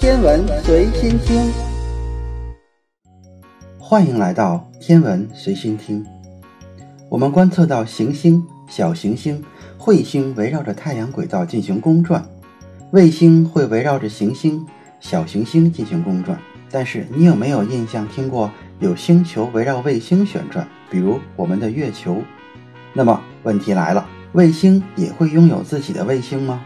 [0.00, 1.52] 天文随心听，
[3.78, 6.02] 欢迎来到天文随心听。
[7.10, 9.44] 我们观测到行星、小行星、
[9.78, 12.26] 彗星围绕着太阳轨道进行公转，
[12.92, 14.66] 卫星会围绕着行星、
[15.00, 16.40] 小行星进行公转。
[16.70, 20.66] 但是，你有没有印象听过有星球围绕卫星旋转？
[20.88, 22.22] 比如我们的月球。
[22.94, 26.62] 那么问题来了，卫星也会拥有自己的卫星吗？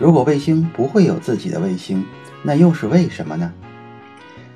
[0.00, 2.04] 如果卫星不会有自己的卫星，
[2.42, 3.52] 那又是为什么呢？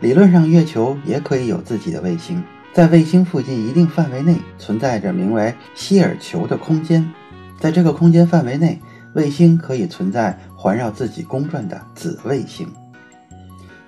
[0.00, 2.42] 理论上，月球也可以有自己的卫星，
[2.74, 7.10] 在卫星附近一定范围内存在着名为希尔球的空间，
[7.58, 8.80] 在这个空间范围内，
[9.14, 12.68] 卫星可以存在环绕自己公转的子卫星。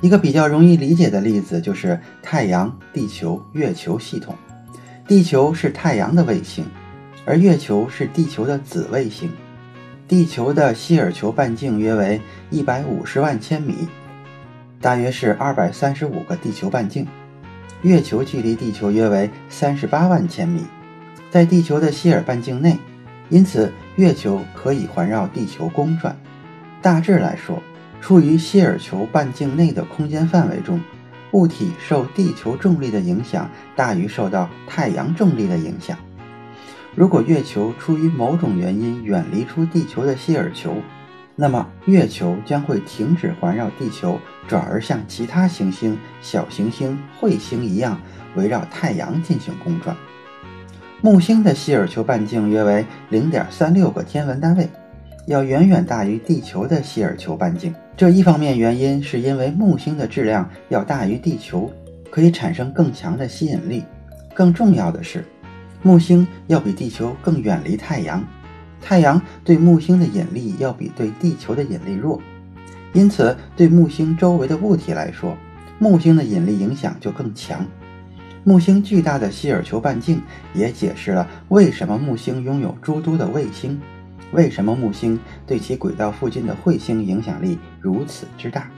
[0.00, 4.34] 一个比较容易理解的例子就是太阳、地球、月球系统。
[5.06, 6.64] 地球是太阳的卫星，
[7.26, 9.30] 而月球是地球的子卫星。
[10.08, 13.86] 地球的希尔球半径约为一百五十万千米，
[14.80, 17.06] 大约是二百三十五个地球半径。
[17.82, 20.64] 月球距离地球约为三十八万千米，
[21.30, 22.78] 在地球的希尔半径内，
[23.28, 26.16] 因此月球可以环绕地球公转。
[26.80, 27.62] 大致来说，
[28.00, 30.80] 处于希尔球半径内的空间范围中，
[31.32, 35.98] 物体受地球重力的影响大于受到太阳重力的影响。
[36.98, 40.74] 如果月球出于某种原因远离出地球的希尔球，
[41.36, 44.18] 那么月球将会停止环绕地球，
[44.48, 48.00] 转而像其他行星、小行星、彗星一样
[48.34, 49.96] 围绕太阳进行公转。
[51.00, 54.68] 木星的希尔球半径约为零点三六个天文单位，
[55.28, 57.72] 要远远大于地球的希尔球半径。
[57.96, 61.72] 这一方面原因是因为木星的质量要大于地球，
[62.10, 63.84] 可以产生更强的吸引力。
[64.34, 65.24] 更重要的是。
[65.82, 68.24] 木星要比地球更远离太阳，
[68.80, 72.20] 太阳对木星的引力要比对地球的引力弱，
[72.92, 75.36] 因此对木星周围的物体来说，
[75.78, 77.64] 木星的引力影响就更强。
[78.44, 80.22] 木星巨大的希尔球半径
[80.54, 83.80] 也解释了为什么木星拥有诸多的卫星，
[84.32, 88.68] 为什么木星对其轨道附近的彗星影响力如此之大。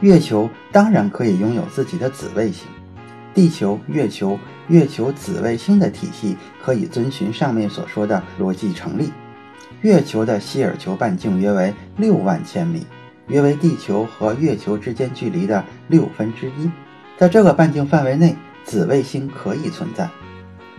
[0.00, 2.66] 月球当然可以拥有自己的子卫星。
[3.36, 4.38] 地球、月球、
[4.68, 9.12] 月球子卫星的体系可以遵循上面所说的逻辑成立。
[9.82, 12.86] 月球的希尔球半径约为六万千米，
[13.28, 16.70] 约为地球和月球之间距离的六分之一。
[17.18, 20.08] 在这个半径范围内，子卫星可以存在。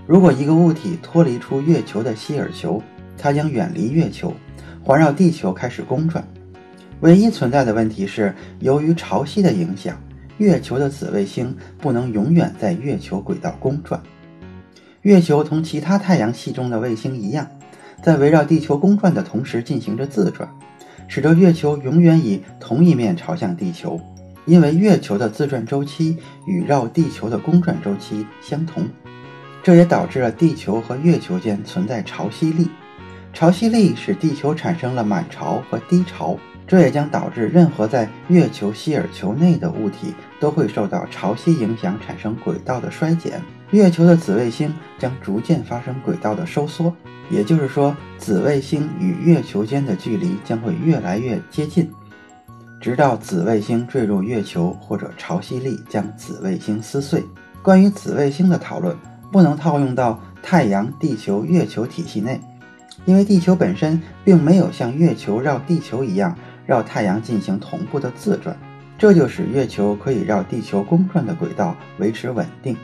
[0.07, 2.81] 如果一个物体脱离出月球的希尔球，
[3.19, 4.33] 它将远离月球，
[4.83, 6.27] 环绕地球开始公转。
[7.01, 9.95] 唯一存在的问题是，由于潮汐的影响。
[10.37, 14.01] 月球的子卫星不能永远在月球轨道公转。
[15.01, 17.47] 月球同其他太阳系中的卫星一样，
[18.03, 20.47] 在围绕地球公转的同时进行着自转，
[21.07, 23.99] 使得月球永远以同一面朝向地球。
[24.45, 28.87] 因为月球的自转周期与绕地球的公转周期相同，
[29.63, 32.69] 这也导致了地球和月球间存在潮汐力。
[33.33, 36.37] 潮汐力使地球产生了满潮和低潮。
[36.69, 43.41] 这也将导致任何在月球希尔球内的物体都会受到潮汐影响，产生轨道的衰减。
[43.71, 46.93] 月球的子卫星将逐渐发生轨道的收缩，
[47.29, 51.91] 也就是说，子卫星与月球间的距离将会越来越接近，
[52.79, 57.23] 直到子卫星坠入月球，或者潮汐力将子卫星撕碎。
[57.61, 58.95] 关于子卫星的讨论
[59.31, 62.39] 不能套用到太阳、地球、月球体系内，
[63.05, 66.37] 因为地球本身并没有像月球绕地球一样。
[66.65, 68.53] 绕太阳进行同步的自转，
[68.97, 72.75] 这就使月球可以绕地球公转的轨道维持稳定。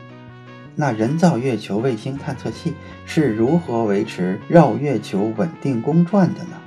[0.76, 6.60] 那人造月球卫星探测器是如何维持绕月球稳定公转的呢？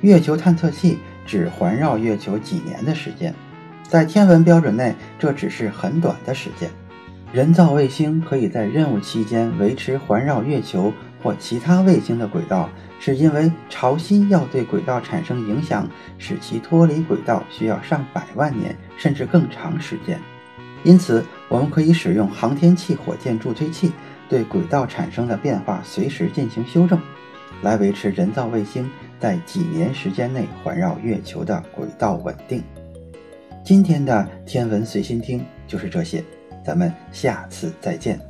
[0.00, 3.34] 月球探测器只环绕月球几年的时间，
[3.88, 6.70] 在天文标准内，这只是很短的时间。
[7.32, 10.92] 人造卫星可以在任务期间维持环绕月球
[11.22, 12.68] 或其他卫星的轨道。
[13.02, 20.20] 是因为潮汐要对轨道产生影响，使其脱离轨道需要上百万年甚至更长时间。
[20.84, 23.90] 因此，我们可以使用航天器火箭助推器
[24.28, 27.00] 对轨道产生的变化随时进行修正，
[27.62, 28.86] 来维持人造卫星
[29.18, 32.62] 在几年时间内环绕月球的轨道稳定。
[33.64, 36.22] 今天的天文随心听就是这些，
[36.62, 38.29] 咱们下次再见。